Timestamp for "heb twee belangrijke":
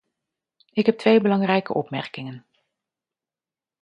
0.85-1.73